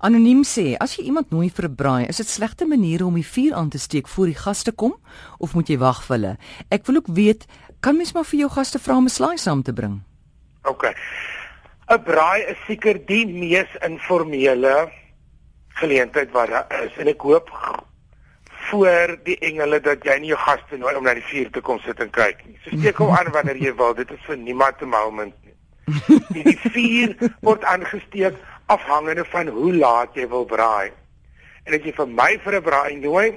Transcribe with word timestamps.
Anoniem 0.00 0.46
sê, 0.48 0.78
as 0.80 0.94
jy 0.96 1.10
iemand 1.10 1.28
nooi 1.28 1.50
vir 1.52 1.66
'n 1.68 1.76
braai, 1.76 2.08
is 2.08 2.16
dit 2.16 2.26
slegte 2.26 2.64
maniere 2.64 3.04
om 3.04 3.14
die 3.14 3.26
vuur 3.34 3.52
aan 3.54 3.68
te 3.68 3.78
steek 3.78 4.08
voor 4.08 4.26
die 4.26 4.40
gaste 4.44 4.72
kom 4.72 4.94
of 5.38 5.52
moet 5.54 5.68
jy 5.68 5.76
wag 5.76 6.00
vir 6.06 6.16
hulle? 6.16 6.36
Ek 6.70 6.86
wil 6.86 6.96
ook 6.96 7.10
weet, 7.12 7.44
kan 7.80 7.96
mens 7.96 8.14
maar 8.14 8.24
vir 8.24 8.40
jou 8.40 8.48
gaste 8.48 8.78
vra 8.78 8.96
om 8.96 9.04
'n 9.04 9.12
slaai 9.12 9.36
saam 9.36 9.62
te 9.62 9.72
bring? 9.72 10.00
OK. 10.64 10.84
'n 11.90 12.02
Braai 12.02 12.40
is 12.48 12.56
seker 12.66 12.96
die 13.06 13.26
mees 13.26 13.68
informele 13.84 14.88
geleentheid 15.68 16.32
wat 16.32 16.48
daar 16.48 16.66
is 16.84 16.96
en 16.96 17.08
ek 17.08 17.20
hoop 17.20 17.50
voor 18.70 19.18
die 19.24 19.36
engele 19.38 19.80
dat 19.80 20.04
jy 20.04 20.18
nie 20.18 20.32
jou 20.32 20.38
gaste 20.38 20.76
nooi 20.78 20.94
om 20.96 21.04
na 21.04 21.14
die 21.14 21.28
vuur 21.28 21.50
te 21.50 21.60
kom 21.60 21.78
sit 21.78 22.00
en 22.00 22.10
kyk 22.10 22.46
nie. 22.46 22.58
So 22.64 22.76
steek 22.76 22.96
hom 22.96 23.12
aan 23.16 23.32
wanneer 23.32 23.56
jy 23.56 23.74
wil. 23.76 23.94
Dit 23.94 24.10
is 24.10 24.24
vir 24.26 24.36
niemand 24.36 24.80
'n 24.80 24.88
moment 24.88 25.34
nie. 25.44 25.54
Die, 26.34 26.44
die 26.44 26.58
vuur 26.70 27.14
word 27.40 27.64
aangesteek 27.64 28.36
afhangende 28.74 29.24
van 29.24 29.48
hoe 29.48 29.74
laat 29.74 30.14
jy 30.18 30.26
wil 30.28 30.44
braai. 30.44 30.90
En 31.64 31.76
as 31.76 31.86
jy 31.86 31.92
vir 31.96 32.08
my 32.08 32.32
vir 32.44 32.56
'n 32.58 32.66
braai 32.68 32.94
nooi, 32.96 33.28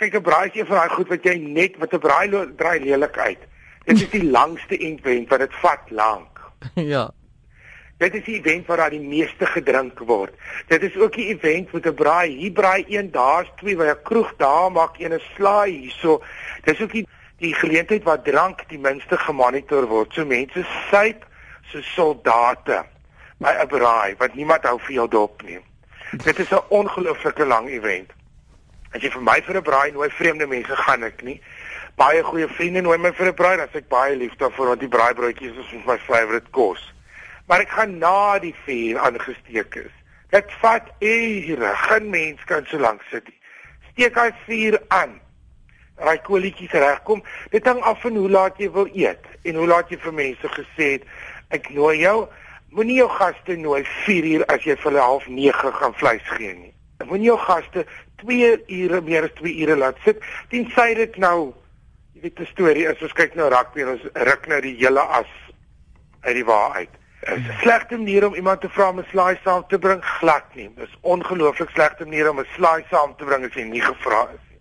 kyk 0.00 0.14
'n 0.14 0.26
braai 0.28 0.48
is 0.48 0.60
een 0.60 0.66
van 0.66 0.76
daai 0.76 0.96
goed 0.96 1.08
wat 1.08 1.24
jy 1.24 1.36
net 1.38 1.78
met 1.78 1.94
'n 1.94 2.04
braai 2.06 2.28
draai 2.56 2.80
lelik 2.80 3.18
uit. 3.18 3.42
Dit 3.84 4.02
is 4.02 4.10
die 4.10 4.24
langste 4.24 4.76
event 4.76 5.28
wat 5.28 5.40
dit 5.40 5.54
vat 5.62 5.90
lank. 5.90 6.40
ja. 6.92 7.10
Dit 7.98 8.14
is 8.14 8.24
die 8.24 8.38
event 8.38 8.66
waar 8.66 8.76
daar 8.76 8.90
die 8.90 9.00
meeste 9.00 9.46
gedrink 9.46 9.98
word. 9.98 10.32
Dit 10.68 10.82
is 10.82 10.96
ook 10.96 11.12
die 11.12 11.28
event 11.34 11.72
met 11.72 11.86
'n 11.86 11.94
braai. 11.94 12.28
Hier 12.36 12.52
braai 12.52 12.84
een, 12.88 13.10
daar's 13.10 13.50
twee 13.56 13.76
by 13.76 13.88
'n 13.92 14.02
kroeg, 14.02 14.36
daar 14.36 14.72
maak 14.72 14.98
een 14.98 15.12
'n 15.12 15.20
slaai 15.34 15.70
hierso. 15.70 16.22
Dis 16.64 16.80
ook 16.80 16.92
die 16.92 17.06
die 17.40 17.54
geleentheid 17.54 18.04
waar 18.04 18.22
drank 18.22 18.68
die 18.68 18.78
minste 18.78 19.16
gemonitor 19.16 19.86
word. 19.86 20.12
So 20.12 20.24
mense 20.24 20.64
syp 20.90 21.24
so 21.72 21.80
soldate 21.80 22.84
by 23.40 23.56
'n 23.56 23.68
braai 23.68 24.14
wat 24.18 24.34
niemand 24.34 24.68
hou 24.68 24.78
vir 24.78 24.94
jou 24.94 25.08
dop 25.08 25.42
nie. 25.42 25.58
Dit 26.24 26.38
is 26.38 26.52
'n 26.52 26.62
ongelooflike 26.68 27.46
lang 27.46 27.68
event. 27.68 28.10
As 28.92 29.02
jy 29.02 29.10
vir 29.10 29.22
my 29.22 29.40
vir 29.42 29.56
'n 29.56 29.62
braai 29.62 29.90
nooi 29.92 30.10
vreemde 30.10 30.46
mense 30.46 30.76
gaan 30.76 31.04
ek 31.04 31.22
nie. 31.22 31.40
Baie 31.96 32.22
goeie 32.22 32.48
vriende 32.48 32.80
nooi 32.80 32.98
my 32.98 33.12
vir 33.12 33.26
'n 33.26 33.34
braai, 33.34 33.56
dan 33.56 33.68
sê 33.68 33.76
ek 33.76 33.88
baie 33.88 34.16
lief 34.16 34.36
daarvoor 34.36 34.66
want 34.66 34.80
die 34.80 34.88
braaibroodjies 34.88 35.56
is 35.56 35.84
my 35.86 35.98
favourite 35.98 36.50
kos 36.50 36.92
maar 37.50 37.64
ek 37.64 37.72
gaan 37.74 37.96
na 37.98 38.38
die 38.38 38.54
vuur 38.64 38.98
aangesteek 39.02 39.74
is. 39.82 39.94
Dit 40.30 40.52
vat 40.62 40.86
ure, 41.02 41.72
geen 41.74 42.04
mens 42.10 42.44
kan 42.46 42.62
so 42.70 42.78
lank 42.78 43.02
sit 43.10 43.26
nie. 43.26 43.38
Steek 43.90 44.14
hy 44.14 44.28
vuur 44.44 44.76
aan. 44.94 45.16
Raai 45.98 46.20
kolietjies 46.22 46.76
regkom. 46.78 47.24
Dit 47.50 47.66
hang 47.66 47.82
af 47.82 47.98
van 48.04 48.20
hoe 48.22 48.30
laat 48.30 48.60
jy 48.62 48.70
wil 48.70 48.86
eet 48.94 49.26
en 49.42 49.58
hoe 49.58 49.66
laat 49.66 49.90
jy 49.90 49.98
vir 49.98 50.14
mense 50.14 50.52
gesê 50.54 50.92
het 50.92 51.08
ek 51.58 51.66
nooi 51.74 51.96
jou. 52.04 52.28
Moenie 52.70 52.96
jou 52.96 53.08
gaste 53.08 53.56
nooi 53.56 53.84
4 54.04 54.24
uur 54.24 54.44
as 54.46 54.62
jy 54.62 54.76
vir 54.76 54.90
hulle 54.90 55.00
half 55.02 55.26
9 55.26 55.72
gaan 55.78 55.94
vleis 55.94 56.28
gee 56.36 56.52
nie. 56.54 56.74
Moenie 57.08 57.26
jou 57.32 57.38
gaste 57.38 57.86
2 58.22 58.50
ure 58.68 59.00
meer 59.00 59.26
as 59.26 59.34
2 59.40 59.54
ure 59.64 59.76
laat 59.76 59.98
sit. 60.04 60.22
Tensy 60.52 60.94
dit 60.94 61.16
nou 61.16 61.54
jy 62.14 62.22
weet 62.22 62.40
'n 62.40 62.46
storie 62.46 62.86
is, 62.86 63.02
ons 63.02 63.12
kyk 63.12 63.34
nou 63.34 63.48
rugby 63.48 63.80
en 63.82 63.94
ons 63.96 64.02
ruk 64.14 64.46
nou 64.46 64.60
die 64.60 64.76
hele 64.76 65.00
as 65.00 65.30
uit 66.22 66.34
die 66.34 66.44
wa 66.44 66.72
uit. 66.74 66.90
Is 67.22 67.48
'n 67.48 67.58
slegte 67.62 67.96
manier 67.96 68.26
om 68.26 68.34
iemand 68.34 68.60
te 68.60 68.68
vra 68.68 68.88
om 68.88 69.00
'n 69.00 69.06
slaai 69.10 69.38
saam 69.44 69.64
te 69.68 69.78
bring, 69.78 70.04
glad 70.04 70.44
nie. 70.54 70.70
Dit 70.76 70.88
is 70.88 70.98
ongelooflik 71.00 71.70
slegte 71.70 72.04
manier 72.04 72.30
om 72.30 72.40
'n 72.40 72.46
slaai 72.56 72.84
saam 72.90 73.16
te 73.16 73.24
bring 73.24 73.44
as 73.44 73.54
jy 73.54 73.62
nie 73.62 73.80
gevra 73.80 74.28
is 74.34 74.44
nie. 74.50 74.60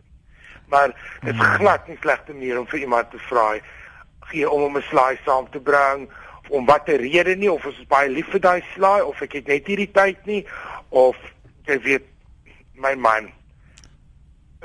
Maar 0.68 0.88
dit 1.22 1.34
is 1.34 1.40
hmm. 1.40 1.56
glad 1.56 1.88
nie 1.88 1.98
slegte 2.02 2.34
manier 2.34 2.60
om 2.60 2.68
vir 2.68 2.80
iemand 2.80 3.12
te 3.12 3.18
vra 3.18 3.60
gee 4.30 4.50
om 4.50 4.62
om 4.64 4.78
'n 4.78 4.82
slaai 4.82 5.20
saam 5.26 5.50
te 5.50 5.60
bring 5.60 6.10
om 6.50 6.66
watter 6.66 6.98
rede 6.98 7.36
nie 7.36 7.52
of 7.52 7.66
ons 7.66 7.80
is 7.80 7.88
baie 7.88 8.10
lief 8.10 8.30
vir 8.34 8.40
daai 8.40 8.62
slaai 8.76 9.02
of 9.02 9.22
ek 9.22 9.34
het 9.34 9.48
net 9.48 9.68
hierdie 9.68 9.92
tyd 9.92 10.26
nie 10.26 10.46
of 10.90 11.16
jy 11.68 11.78
weet 11.84 12.08
my 12.76 12.96
man 12.96 13.30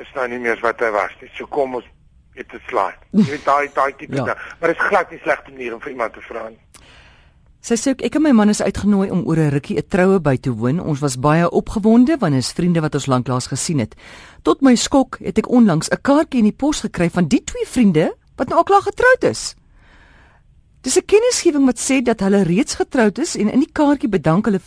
is 0.01 0.11
nou 0.15 0.27
nie 0.29 0.39
meer 0.39 0.59
wat 0.63 0.81
hy 0.83 0.91
was 0.95 1.13
nie. 1.21 1.31
So 1.37 1.47
kom 1.47 1.77
ons 1.79 1.87
eet 2.35 2.53
'n 2.53 2.61
slaai. 2.69 2.95
Jy 3.13 3.31
weet 3.31 3.45
daai 3.47 3.69
daai 3.75 3.93
tipe 3.97 4.17
ja. 4.17 4.25
ding. 4.25 4.39
Maar 4.61 4.69
dit 4.73 4.79
is 4.79 4.87
glad 4.89 5.11
nie 5.11 5.21
slegte 5.23 5.51
manier 5.51 5.75
om 5.75 5.81
vir 5.81 5.91
iemand 5.91 6.13
te 6.13 6.21
vra 6.21 6.49
nie. 6.49 6.59
Sy 7.65 7.79
sê 7.81 7.95
ek 7.97 8.19
en 8.19 8.23
my 8.23 8.33
man 8.37 8.51
is 8.53 8.61
uitgenooi 8.61 9.09
om 9.11 9.23
oor 9.25 9.39
'n 9.39 9.51
rukkie 9.55 9.79
'n 9.79 9.89
troue 9.89 10.21
by 10.21 10.37
te 10.37 10.51
woon. 10.51 10.81
Ons 10.81 11.01
was 11.01 11.17
baie 11.17 11.51
opgewonde 11.51 12.19
want 12.19 12.35
is 12.35 12.53
vriende 12.53 12.81
wat 12.81 12.95
ons 12.95 13.07
lanklaas 13.07 13.47
gesien 13.47 13.79
het. 13.79 13.95
Tot 14.43 14.61
my 14.61 14.75
skok 14.75 15.19
het 15.23 15.39
ek 15.39 15.49
onlangs 15.49 15.89
'n 15.89 16.03
kaartjie 16.03 16.39
in 16.39 16.51
die 16.51 16.59
pos 16.59 16.81
gekry 16.81 17.09
van 17.11 17.29
die 17.29 17.45
twee 17.45 17.67
vriende 17.67 18.15
wat 18.37 18.49
nou 18.49 18.59
al 18.59 18.65
klaar 18.65 18.83
getroud 18.83 19.25
is. 19.25 19.55
Dis 20.85 20.99
'n 21.01 21.05
kennisgewing 21.07 21.65
wat 21.65 21.81
sê 21.81 22.03
dat 22.03 22.21
hulle 22.21 22.43
reeds 22.45 22.75
getroud 22.75 23.19
is 23.19 23.37
en 23.37 23.49
in 23.49 23.63
die 23.65 23.73
kaartjie 23.73 24.09
bedank 24.09 24.45
hulle 24.45 24.61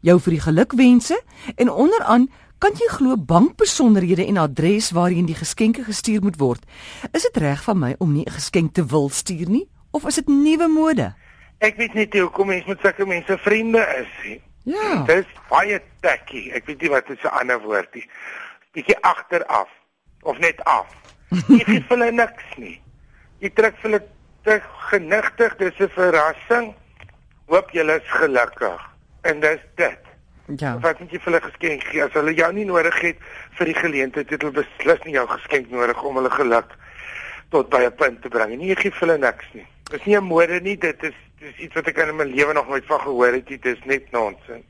jou 0.00 0.20
vir 0.20 0.32
die 0.36 0.40
gelukwense 0.40 1.16
en 1.56 1.70
onderaan 1.70 2.28
kan 2.58 2.72
jy 2.76 2.88
glo 2.88 3.16
bankbesonderhede 3.16 4.26
en 4.26 4.36
adres 4.36 4.90
waarheen 4.90 5.26
die 5.26 5.34
geskenke 5.34 5.84
gestuur 5.84 6.20
moet 6.22 6.36
word. 6.36 6.60
Is 7.12 7.22
dit 7.22 7.36
reg 7.36 7.62
van 7.64 7.78
my 7.78 7.94
om 7.98 8.12
nie 8.12 8.26
'n 8.26 8.36
geskenk 8.36 8.74
te 8.74 8.84
wil 8.86 9.08
stuur 9.08 9.48
nie 9.48 9.68
of 9.90 10.06
is 10.06 10.14
dit 10.14 10.28
nuwe 10.28 10.68
mode? 10.68 11.14
Ek 11.58 11.76
weet 11.76 11.94
net 11.94 12.12
hoekom 12.12 12.46
mense 12.46 12.68
met 12.68 12.80
sulke 12.80 13.06
mense 13.06 13.38
vriende 13.38 13.80
is 14.00 14.12
nie. 14.24 14.40
Ja. 14.64 15.02
Dis 15.04 15.26
baie 15.48 15.80
tacky. 16.00 16.50
Ek 16.50 16.66
weet 16.66 16.80
nie 16.80 16.90
wat 16.90 17.06
dit 17.06 17.18
se 17.20 17.30
ander 17.30 17.60
woord 17.60 17.88
is. 17.92 18.04
Bietjie 18.72 19.00
agteraf 19.00 19.68
of 20.22 20.38
net 20.38 20.64
af. 20.64 20.86
Jy 21.48 21.64
gee 21.64 21.80
vir 21.80 21.96
hulle 21.96 22.12
niks 22.12 22.56
nie. 22.56 22.80
Jy 23.40 23.50
trek 23.50 23.76
vir 23.80 23.90
hulle 23.90 24.13
te 24.44 24.60
genigtig, 24.90 25.56
dis 25.56 25.78
'n 25.78 25.88
verrassing. 25.88 26.74
Hoop 27.46 27.70
julle 27.70 28.00
is 28.00 28.10
gelukkig. 28.10 28.80
En 29.22 29.40
dis 29.40 29.60
dit. 29.74 29.98
Ja. 30.56 30.78
Wat 30.78 30.98
moet 31.00 31.10
jy 31.10 31.18
vir 31.18 31.32
hulle 31.32 31.40
geskenk 31.40 31.84
gee 31.88 32.02
as 32.04 32.12
hulle 32.12 32.34
jou 32.34 32.52
nie 32.52 32.64
nodig 32.64 33.00
het 33.00 33.16
vir 33.56 33.66
die 33.66 33.74
geleentheid, 33.74 34.30
het 34.30 34.42
hulle 34.42 34.52
beslis 34.52 35.04
nie 35.04 35.14
jou 35.14 35.26
geskenk 35.28 35.70
nodig 35.70 36.02
om 36.02 36.16
hulle 36.20 36.30
geluk 36.30 36.76
tot 37.48 37.68
by 37.68 37.84
'n 37.86 37.94
punt 37.96 38.22
te 38.22 38.28
bring. 38.28 38.58
Nie 38.58 38.76
gee 38.76 38.90
vir 38.90 39.00
hulle 39.00 39.18
niks 39.18 39.46
nie. 39.52 39.66
Dis 39.90 40.04
nie 40.04 40.16
'n 40.16 40.24
mode 40.24 40.60
nie, 40.60 40.76
dit 40.76 41.02
is 41.02 41.14
dis 41.38 41.56
iets 41.56 41.74
wat 41.74 41.88
ek 41.88 41.98
in 41.98 42.16
my 42.16 42.24
lewe 42.24 42.52
nog 42.52 42.68
nooit 42.68 42.84
van 42.86 43.00
gehoor 43.00 43.32
het 43.32 43.48
nie. 43.48 43.58
Dit 43.58 43.78
is 43.78 43.84
net 43.84 44.10
nonsens. 44.12 44.64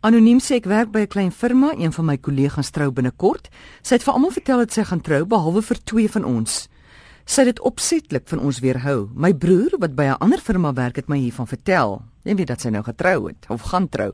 Anoniem 0.00 0.38
sê 0.38 0.56
ek 0.56 0.64
werk 0.64 0.90
by 0.90 1.00
'n 1.00 1.06
klein 1.06 1.32
firma, 1.32 1.72
een 1.78 1.92
van 1.92 2.04
my 2.04 2.16
kollegas 2.16 2.70
trou 2.70 2.90
binnekort. 2.90 3.48
Sy 3.82 3.94
het 3.94 4.02
vir 4.02 4.12
almal 4.12 4.30
vertel 4.30 4.58
dat 4.58 4.72
sy 4.72 4.84
gaan 4.84 5.00
trou 5.00 5.24
behalwe 5.24 5.62
vir 5.62 5.78
twee 5.84 6.10
van 6.10 6.24
ons. 6.24 6.68
Sy 7.24 7.40
het 7.40 7.54
dit 7.54 7.60
opsetlik 7.64 8.26
van 8.28 8.42
ons 8.44 8.58
weerhou. 8.60 9.08
My 9.16 9.32
broer 9.32 9.72
wat 9.80 9.94
by 9.96 10.04
'n 10.04 10.20
ander 10.20 10.40
firma 10.40 10.72
werk 10.72 10.96
het 10.96 11.08
my 11.08 11.16
hiervan 11.16 11.46
vertel. 11.46 12.02
Jy 12.22 12.34
weet 12.34 12.46
dat 12.46 12.60
sy 12.60 12.68
nou 12.68 12.82
getrou 12.82 13.26
het 13.28 13.46
of 13.48 13.62
gaan 13.62 13.88
trou. 13.88 14.12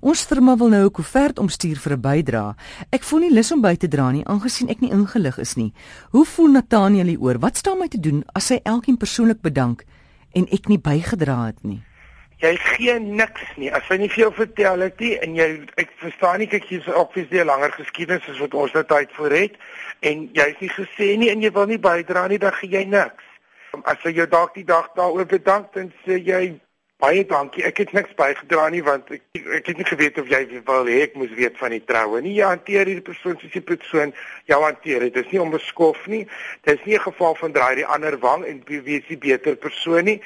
Ons 0.00 0.22
firma 0.22 0.56
wil 0.56 0.68
nou 0.68 0.84
'n 0.84 0.90
koevert 0.90 1.38
omstuur 1.38 1.76
vir 1.76 1.92
'n 1.92 2.00
bydra. 2.00 2.56
Ek 2.90 3.02
voel 3.02 3.20
nie 3.20 3.32
lus 3.32 3.52
om 3.52 3.60
by 3.60 3.76
te 3.76 3.88
dra 3.88 4.10
nie 4.10 4.24
aangesien 4.24 4.68
ek 4.68 4.80
nie 4.80 4.90
ingelig 4.90 5.38
is 5.38 5.54
nie. 5.54 5.72
Hoe 6.10 6.24
voel 6.24 6.50
Nathaniel 6.50 7.06
hieroor? 7.06 7.38
Wat 7.38 7.56
staan 7.56 7.78
my 7.78 7.88
te 7.88 8.00
doen 8.00 8.24
as 8.32 8.46
sy 8.46 8.60
elkeen 8.62 8.96
persoonlik 8.96 9.40
bedank 9.40 9.84
en 10.32 10.46
ek 10.50 10.68
nie 10.68 10.78
bygedra 10.78 11.46
het 11.46 11.62
nie? 11.64 11.82
Jy 12.42 12.56
gee 12.58 12.94
niks 12.98 13.42
nie. 13.56 13.68
As 13.70 13.86
hy 13.86 14.00
nie 14.02 14.08
vir 14.10 14.24
jou 14.24 14.30
vertel 14.34 14.82
het 14.82 14.98
nie 15.00 15.12
en 15.22 15.36
jy 15.38 15.46
ek 15.78 15.92
verstaan 16.00 16.40
nie 16.42 16.48
kyk 16.50 16.64
hier's 16.66 16.88
obviously 16.90 17.38
'n 17.38 17.46
langer 17.46 17.70
geskiedenis 17.70 18.26
as 18.28 18.40
wat 18.42 18.54
ons 18.54 18.72
nou 18.74 18.82
tyd 18.84 19.12
voor 19.14 19.30
het 19.30 19.54
en 20.00 20.26
jy's 20.34 20.58
nie 20.58 20.72
gesê 20.74 21.14
nie 21.18 21.30
en 21.30 21.42
jy 21.42 21.52
wil 21.52 21.66
nie 21.70 21.78
bydra 21.78 22.26
nie, 22.26 22.38
dan 22.38 22.52
gee 22.58 22.70
jy 22.70 22.84
niks. 22.84 23.22
As 23.84 24.02
jy 24.02 24.10
jou 24.18 24.26
dalk 24.26 24.54
die 24.54 24.66
dag 24.66 24.90
daaroor 24.96 25.26
bedank 25.26 25.72
dan 25.72 25.92
sê 26.04 26.18
jy 26.18 26.58
Baie 27.02 27.24
dankie. 27.26 27.64
Ek 27.66 27.80
het 27.82 27.90
niks 27.96 28.12
bygedra 28.14 28.68
nie 28.70 28.80
want 28.86 29.08
ek 29.10 29.38
ek 29.56 29.70
het 29.72 29.78
nie 29.80 29.86
geweet 29.88 30.18
of 30.22 30.28
jy 30.30 30.38
wil 30.68 30.86
hê 30.86 31.00
ek 31.08 31.16
moes 31.18 31.32
weet 31.34 31.56
van 31.58 31.72
die 31.74 31.80
troue 31.82 32.20
nie. 32.22 32.36
Jy 32.36 32.46
hanteer 32.46 32.86
hierdie 32.86 33.02
persoon 33.08 33.34
soos 33.40 33.50
die 33.50 33.62
persoon 33.70 34.12
jou 34.46 34.58
hanteer. 34.62 35.08
Dit 35.08 35.18
is 35.24 35.32
nie 35.32 35.40
onbeskof 35.42 36.04
nie. 36.12 36.20
Dit 36.62 36.78
is 36.78 36.84
nie 36.86 36.94
'n 36.94 37.02
geval 37.08 37.34
van 37.40 37.56
draai 37.56 37.74
die 37.80 37.88
ander 37.96 38.18
wang 38.22 38.44
en 38.46 38.62
wie 38.68 39.00
is 39.00 39.08
die 39.08 39.18
beter 39.18 39.56
persoon 39.56 40.04
nie. 40.04 40.20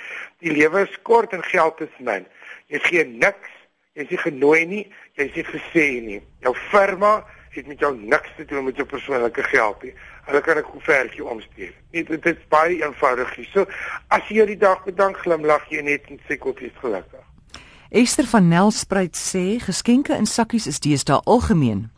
Die 0.45 0.53
lewe 0.53 0.85
is 0.85 1.01
kort 1.03 1.33
en 1.33 1.43
geld 1.43 1.81
is 1.81 1.97
min. 1.99 2.27
Jy 2.69 2.79
gee 2.79 3.05
niks. 3.05 3.57
Jy 3.95 4.03
is 4.03 4.11
nie 4.11 4.23
genooi 4.29 4.67
nie. 4.67 4.85
Jy 5.17 5.25
is 5.25 5.35
nie 5.35 5.45
gesê 5.45 5.87
nie. 6.05 6.21
Jou 6.45 6.55
firma 6.69 7.25
het 7.57 7.67
met 7.67 7.79
jou 7.79 7.93
niks 7.97 8.31
te 8.37 8.45
doen 8.45 8.65
met 8.65 8.77
jou 8.77 8.87
persoonlike 8.89 9.43
geld 9.43 9.83
nie. 9.83 9.95
Hulle 10.27 10.41
kan 10.41 10.59
'n 10.59 10.63
koevertjie 10.63 11.25
omstuur. 11.25 11.73
Dit 11.91 12.09
dit 12.09 12.27
is 12.27 12.49
baie 12.49 12.85
eenvoudig. 12.85 13.39
So 13.53 13.67
as 14.09 14.29
jy 14.29 14.47
die 14.47 14.59
dag 14.59 14.85
bedank 14.85 15.17
glimlag 15.17 15.69
jy 15.69 15.83
net 15.83 16.03
en 16.09 16.21
sê 16.29 16.39
God 16.39 16.61
is 16.61 16.77
gelukkig. 16.81 17.25
Esther 17.91 18.27
van 18.27 18.49
Nelspruit 18.49 19.17
sê 19.17 19.59
geskenke 19.59 20.17
in 20.17 20.27
sakkies 20.27 20.67
is 20.67 20.81
deesdae 20.81 21.21
algemeen. 21.25 21.91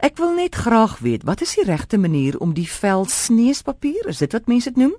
Ek 0.00 0.16
wil 0.16 0.34
net 0.34 0.54
graag 0.54 0.98
weet, 0.98 1.22
wat 1.28 1.40
is 1.40 1.54
die 1.54 1.64
regte 1.64 1.98
manier 1.98 2.38
om 2.38 2.54
die 2.54 2.68
vel 2.68 3.04
sneespapier, 3.04 4.08
is 4.08 4.18
dit 4.18 4.32
wat 4.32 4.46
mense 4.46 4.70
dit 4.72 4.80
noem? 4.80 4.94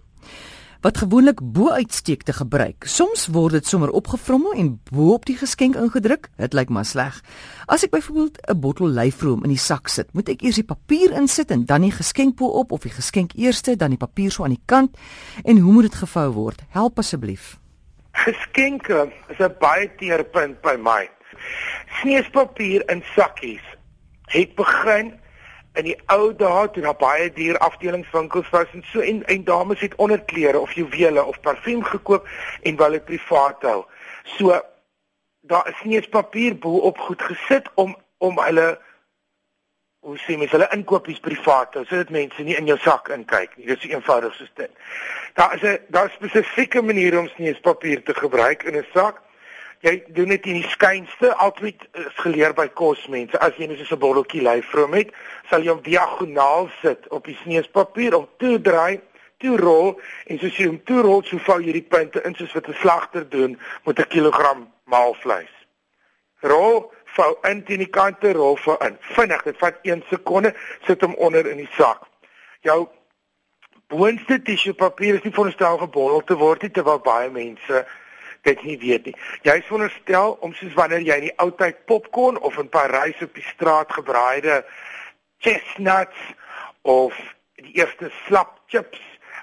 Wat 0.81 0.97
gewoonlik 0.97 1.39
bo 1.41 1.69
uitsteek 1.69 2.23
te 2.23 2.33
gebruik. 2.33 2.83
Soms 2.89 3.27
word 3.27 3.53
dit 3.53 3.67
sommer 3.67 3.89
opgevrommel 3.89 4.53
en 4.57 4.71
bo 4.89 5.13
op 5.13 5.25
die 5.29 5.37
geskenk 5.37 5.75
ingedruk. 5.77 6.29
Dit 6.41 6.53
lyk 6.57 6.69
maar 6.73 6.85
sleg. 6.85 7.21
As 7.65 7.85
ek 7.85 7.93
byvoorbeeld 7.93 8.41
'n 8.49 8.59
bottel 8.59 8.87
lyfroom 8.87 9.43
in 9.43 9.53
die 9.53 9.61
sak 9.61 9.87
sit, 9.87 10.13
moet 10.13 10.29
ek 10.29 10.41
eers 10.41 10.55
die 10.55 10.65
papier 10.65 11.13
insit 11.13 11.51
en 11.51 11.65
dan 11.65 11.81
die 11.81 11.91
geskenk 11.91 12.35
bo 12.35 12.47
op 12.47 12.71
of 12.71 12.81
die 12.81 12.91
geskenk 12.91 13.31
eerste, 13.35 13.75
dan 13.75 13.89
die 13.89 13.97
papier 13.97 14.31
so 14.31 14.43
aan 14.43 14.57
die 14.57 14.65
kant 14.65 14.97
en 15.43 15.57
hoe 15.57 15.73
moet 15.73 15.83
dit 15.83 15.95
gevou 15.95 16.31
word? 16.31 16.61
Help 16.69 16.97
asseblief. 16.97 17.59
Geskenke 18.11 19.11
is 19.29 19.39
'n 19.39 19.55
baie 19.59 19.95
teerpunt 19.97 20.61
by 20.61 20.75
my. 20.81 21.09
Sneespapier 22.01 22.89
in 22.89 23.03
sakkies 23.15 23.63
het 24.25 24.55
begin 24.55 25.20
in 25.73 25.87
die 25.87 25.95
ou 26.11 26.33
dae 26.35 26.67
toe 26.73 26.83
daar 26.83 26.97
baie 26.99 27.29
duur 27.33 27.57
afdelingswinkels 27.63 28.49
was 28.51 28.71
en 28.75 28.83
so 28.91 28.99
en 28.99 29.23
en 29.25 29.43
dames 29.43 29.79
het 29.79 29.95
onderklere 29.95 30.59
of 30.59 30.73
juwele 30.73 31.23
of 31.23 31.39
parfuum 31.39 31.83
gekoop 31.83 32.27
en 32.61 32.75
wou 32.75 32.91
dit 32.91 33.05
privaat 33.05 33.61
hou. 33.61 33.85
So 34.37 34.59
daar 35.41 35.67
is 35.67 35.83
nie 35.83 35.95
eens 35.95 36.09
papier 36.09 36.57
bo 36.57 36.83
op 36.91 36.97
goed 36.97 37.21
gesit 37.21 37.69
om 37.75 37.95
om 38.17 38.39
hulle 38.39 38.79
hoe 40.01 40.17
sê 40.17 40.37
mens 40.37 40.51
hulle 40.51 40.67
inkopies 40.75 41.23
privaat 41.23 41.79
hou 41.79 41.85
sodat 41.85 42.09
mense 42.09 42.43
nie 42.43 42.57
in 42.59 42.67
jou 42.67 42.77
sak 42.83 43.09
inkyk 43.15 43.55
nie. 43.55 43.71
Dis 43.71 43.87
eenvoudig 43.87 44.35
soos 44.35 44.51
dit. 44.55 44.71
Daar 45.39 45.55
is 45.55 45.63
'n 45.63 45.79
daar 45.87 46.05
is 46.05 46.19
spesifieke 46.19 46.81
maniere 46.81 47.19
om 47.19 47.27
sneespapier 47.27 48.03
te 48.03 48.13
gebruik 48.13 48.63
in 48.63 48.75
'n 48.75 48.87
sak 48.93 49.21
jy 49.81 50.03
doen 50.13 50.29
dit 50.29 50.45
in 50.45 50.59
die 50.61 50.69
skynste 50.69 51.33
altyd 51.41 51.87
is 51.97 52.17
geleer 52.21 52.53
by 52.57 52.67
kosmense. 52.77 53.37
As 53.41 53.57
jy 53.57 53.67
net 53.67 53.81
so 53.81 53.95
'n 53.95 53.99
botteltjie 53.99 54.41
lyfroom 54.45 54.93
het 54.93 55.13
sal 55.49 55.61
jy 55.61 55.71
hom 55.73 55.81
diagonaal 55.81 56.69
sit 56.81 57.07
op 57.09 57.25
die 57.25 57.37
sneespapier 57.43 58.15
om 58.15 58.27
toe 58.37 58.61
draai 58.61 59.01
toe 59.41 59.57
rol 59.57 59.99
en 60.27 60.39
soos 60.39 60.57
jy 60.57 60.67
hom 60.67 60.79
toe 60.83 61.01
rol 61.01 61.23
so 61.23 61.37
vou 61.37 61.59
jy 61.59 61.73
die 61.73 61.89
punte 61.93 62.21
in 62.23 62.35
soos 62.35 62.53
wat 62.53 62.69
'n 62.69 62.77
slagter 62.81 63.29
doen 63.29 63.59
met 63.85 63.99
'n 63.99 64.07
kilogram 64.07 64.71
maalvleis. 64.85 65.53
Rol 66.41 66.91
vou 67.15 67.37
in 67.49 67.63
teen 67.63 67.77
die 67.77 67.89
kante 67.89 68.33
rol 68.33 68.57
vou 68.57 68.77
in. 68.85 68.97
Vinnig 68.99 69.43
dit 69.43 69.57
vat 69.57 69.75
1 69.81 70.03
sekonde 70.09 70.53
sit 70.87 71.01
hom 71.01 71.15
onder 71.15 71.47
in 71.47 71.57
die 71.57 71.69
sak. 71.71 72.07
Jou 72.61 72.87
boonste 73.87 74.41
tissuepapier 74.41 75.15
is 75.15 75.23
nie 75.23 75.33
veronderstel 75.33 75.77
gebondel 75.77 76.23
te 76.23 76.37
word 76.37 76.61
nie 76.61 76.71
terwyl 76.71 76.99
baie 76.99 77.29
mense 77.29 77.85
dit 78.41 78.63
nie 78.63 78.77
weet 78.81 79.05
nie. 79.05 79.15
Jy 79.45 79.57
is 79.59 79.67
veronderstel 79.69 80.37
om 80.41 80.53
soos 80.57 80.73
wanneer 80.73 81.03
jy 81.05 81.17
in 81.21 81.27
die 81.29 81.37
ou 81.43 81.51
tyd 81.57 81.85
popcorn 81.85 82.39
of 82.39 82.57
'n 82.57 82.69
paar 82.69 82.89
rys 82.91 83.21
op 83.21 83.33
die 83.35 83.45
straat 83.53 83.91
gebraaide 83.93 84.63
chestnuts 85.39 86.17
of 86.81 87.13
die 87.55 87.73
eerste 87.77 88.11
slap 88.25 88.59
chips 88.67 89.01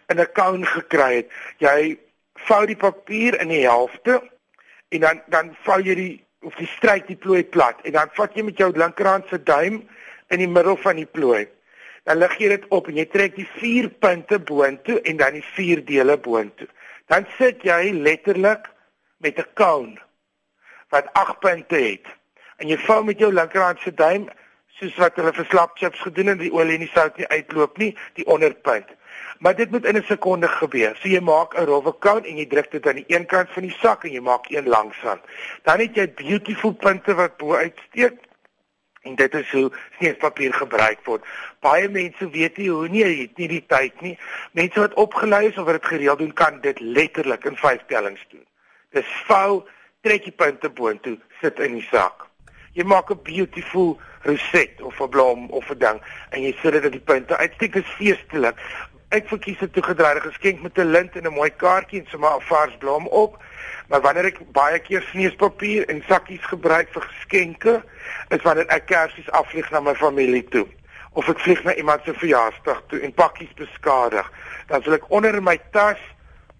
in 0.09 0.21
'n 0.21 0.33
cone 0.33 0.67
gekry 0.67 1.15
het, 1.17 1.31
jy 1.59 1.99
vou 2.35 2.67
die 2.67 2.77
papier 2.77 3.41
in 3.41 3.49
die 3.49 3.67
helfte 3.67 4.23
en 4.89 5.00
dan 5.00 5.23
dan 5.27 5.56
vou 5.62 5.81
jy 5.83 5.95
die 5.95 6.25
of 6.47 6.55
die 6.55 6.71
stryk 6.77 7.06
die 7.06 7.17
plooi 7.17 7.45
plat 7.45 7.81
en 7.83 7.93
dan 7.93 8.11
vat 8.15 8.35
jy 8.35 8.43
met 8.43 8.59
jou 8.59 8.71
linkerhand 8.73 9.29
se 9.29 9.43
duim 9.43 9.83
in 10.29 10.39
die 10.39 10.49
middel 10.49 10.77
van 10.77 10.97
die 10.97 11.06
plooi. 11.06 11.49
Dan 12.05 12.19
lig 12.19 12.39
jy 12.39 12.49
dit 12.49 12.67
op 12.73 12.89
en 12.89 12.97
jy 12.97 13.05
trek 13.12 13.35
die 13.37 13.49
vier 13.59 13.89
punte 13.89 14.39
boontoe 14.39 15.00
en 15.00 15.17
dan 15.17 15.33
die 15.33 15.45
vier 15.55 15.85
dele 15.85 16.17
boontoe. 16.17 16.69
Dan 17.06 17.27
sit 17.39 17.65
jy 17.67 17.93
letterlik 17.93 18.69
met 19.19 19.38
'n 19.38 19.50
cone 19.55 19.97
wat 20.88 21.12
8 21.12 21.38
punte 21.38 21.75
het. 21.75 22.06
En 22.56 22.69
jy 22.69 22.79
vou 22.79 23.05
met 23.05 23.19
jou 23.19 23.32
linkerhand 23.32 23.81
se 23.81 23.94
duim 23.94 24.29
soos 24.67 24.97
wat 24.97 25.17
hulle 25.17 25.32
vir 25.32 25.47
slapchips 25.50 26.00
gedoen 26.00 26.26
het, 26.26 26.38
die 26.38 26.53
olie 26.53 26.79
en 26.79 26.87
die 26.87 26.93
sout 26.94 27.17
nie 27.17 27.29
uitloop 27.29 27.79
nie, 27.79 27.97
die 28.15 28.26
onderpunt. 28.26 28.94
Maar 29.38 29.56
dit 29.56 29.70
moet 29.70 29.85
in 29.85 29.97
'n 29.97 30.03
sekonde 30.06 30.49
gebeur. 30.49 30.97
So 30.97 31.09
jy 31.09 31.20
maak 31.20 31.55
'n 31.55 31.65
rowwe 31.65 31.99
cone 31.99 32.26
en 32.26 32.37
jy 32.37 32.47
druk 32.47 32.70
dit 32.70 32.87
aan 32.87 32.94
die 32.94 33.05
een 33.06 33.26
kant 33.26 33.50
van 33.50 33.62
die 33.62 33.76
sak 33.81 34.05
en 34.05 34.12
jy 34.12 34.20
maak 34.20 34.49
een 34.49 34.69
langsaan. 34.69 35.21
Dan 35.62 35.79
het 35.79 35.94
jy 35.94 36.12
beautiful 36.14 36.73
punte 36.73 37.14
wat 37.14 37.37
bo 37.37 37.55
uitsteek. 37.55 38.17
En 39.03 39.14
dit 39.14 39.35
is 39.35 39.50
hoe 39.50 39.71
sneespapier 39.97 40.55
gebruik 40.55 40.99
word. 41.05 41.25
Baie 41.61 41.88
mense 41.88 42.31
weet 42.31 42.56
nie 42.56 42.71
hoe 42.71 42.88
nie, 42.88 43.05
het 43.05 43.37
nie 43.37 43.49
die 43.49 43.64
tyd 43.67 44.00
nie. 44.00 44.19
Mense 44.53 44.81
wat 44.81 44.94
opgelei 44.94 45.47
is 45.47 45.59
of 45.59 45.64
wat 45.64 45.81
dit 45.81 45.87
gereeld 45.87 46.19
doen, 46.19 46.32
kan 46.32 46.61
dit 46.61 46.81
letterlik 46.81 47.44
in 47.44 47.56
5 47.56 47.85
tellings 47.87 48.26
doen. 48.29 48.47
Dis 48.96 49.08
vou, 49.29 49.64
trek 50.00 50.25
die 50.25 50.32
punte 50.32 50.70
boontoe, 50.73 51.19
sit 51.43 51.58
in 51.61 51.75
die 51.76 51.87
sak. 51.90 52.25
Jy 52.73 52.85
maak 52.88 53.11
'n 53.11 53.23
beautiful 53.23 53.99
reset 54.25 54.81
of 54.81 55.00
'n 55.00 55.08
blom 55.08 55.50
of 55.50 55.70
'n 55.70 55.79
ding 55.79 56.00
en 56.31 56.43
jy 56.43 56.55
sit 56.62 56.73
dit 56.73 56.85
in 56.85 56.96
die 56.96 57.06
punte. 57.11 57.37
Uitsteek 57.37 57.75
is 57.75 57.96
feestelik. 57.99 58.56
Ek 59.11 59.29
verkies 59.29 59.61
'n 59.61 59.70
toegedraaide 59.70 60.20
geskenk 60.20 60.62
met 60.62 60.79
'n 60.79 60.90
lint 60.90 61.17
en 61.17 61.26
'n 61.26 61.32
mooi 61.32 61.50
kaartjie 61.50 62.00
en 62.00 62.06
sommer 62.11 62.37
'n 62.37 62.40
vars 62.40 62.76
blom 62.79 63.06
op. 63.06 63.43
Maar 63.88 64.00
wanneer 64.00 64.25
ek 64.25 64.52
baie 64.52 64.79
keer 64.79 65.02
sneespapier 65.02 65.88
en 65.88 66.05
sakkies 66.08 66.44
gebruik 66.44 66.88
vir 66.93 67.02
geskenke, 67.02 67.82
is 68.29 68.43
wanneer 68.43 68.67
ek 68.67 68.87
kersies 68.87 69.31
afvlieg 69.31 69.70
na 69.70 69.81
my 69.81 69.94
familie 69.94 70.44
toe 70.49 70.67
of 71.12 71.29
ek 71.29 71.38
vlieg 71.38 71.62
na 71.64 71.75
iemand 71.75 72.00
se 72.05 72.14
verjaarsdag 72.14 72.82
toe 72.87 73.00
en 73.00 73.12
pakkies 73.12 73.52
beskadig, 73.55 74.32
dan 74.67 74.82
sal 74.82 74.93
ek 74.93 75.11
onder 75.11 75.35
in 75.35 75.43
my 75.43 75.58
tas 75.70 75.99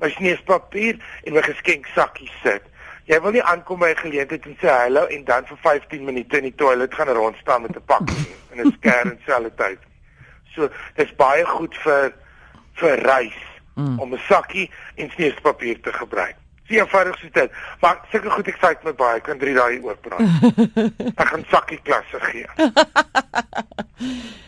my 0.01 0.11
sneespapier 0.11 0.99
en 1.25 1.33
my 1.37 1.43
geskenksakkie 1.43 2.31
sit. 2.43 2.65
Jy 3.09 3.21
wil 3.25 3.33
nie 3.33 3.43
aankom 3.43 3.81
by 3.81 3.91
'n 3.91 4.03
geleentheid 4.05 4.47
en 4.47 4.57
sê 4.61 4.69
hallo 4.69 5.07
en 5.07 5.25
dan 5.25 5.47
vir 5.47 5.59
15 5.63 6.05
minute 6.05 6.37
in 6.37 6.43
die 6.43 6.55
toilet 6.55 6.95
gaan 6.95 7.09
rond 7.09 7.37
staan 7.37 7.63
met 7.63 7.77
'n 7.77 7.85
pakkie 7.87 8.27
en 8.53 8.67
'n 8.67 8.73
skêr 8.79 9.05
en 9.05 9.21
selfe 9.27 9.55
tyd. 9.57 9.79
So, 10.55 10.69
dis 10.95 11.15
baie 11.17 11.45
goed 11.45 11.77
vir 11.85 12.13
vir 12.75 12.99
reis 12.99 13.41
mm. 13.75 13.99
om 13.99 14.13
'n 14.15 14.21
sakkie 14.29 14.71
en 14.95 15.11
sneespapier 15.11 15.81
te 15.81 15.93
gebruik. 15.93 16.37
Sien 16.67 16.79
eenvoudig 16.79 17.19
so 17.19 17.29
dit. 17.33 17.51
Maar 17.81 18.01
seker 18.11 18.31
goed 18.31 18.49
ek 18.49 18.59
sê 18.61 18.85
met 18.85 18.97
baie 18.97 19.17
ek 19.17 19.25
kan 19.25 19.39
3 19.39 19.55
dae 19.55 19.81
oor 19.83 19.97
praat. 19.97 20.21
ek 21.23 21.29
gaan 21.29 21.45
sakkie 21.49 21.81
klasse 21.83 22.21
gee. 22.21 22.47